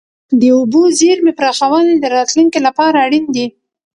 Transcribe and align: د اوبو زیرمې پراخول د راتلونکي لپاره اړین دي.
د 0.39 0.41
اوبو 0.57 0.81
زیرمې 0.99 1.33
پراخول 1.39 1.85
د 1.97 2.03
راتلونکي 2.15 2.59
لپاره 2.67 2.97
اړین 3.05 3.25
دي. 3.35 3.47